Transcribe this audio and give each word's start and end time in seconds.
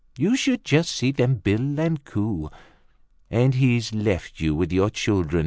You 0.17 0.35
should 0.35 0.63
just 0.65 0.91
see 0.91 1.11
them 1.11 1.35
bill 1.35 1.79
and 1.79 2.03
coo! 2.03 2.49
And 3.29 3.53
he's 3.53 3.93
left 3.93 4.39
you 4.41 4.55
with 4.55 4.71
your 4.73 4.89
children. 4.89 5.39